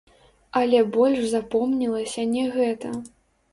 Але 0.61 0.79
больш 0.95 1.21
запомнілася 1.35 2.27
не 2.35 2.49
гэта. 2.59 2.97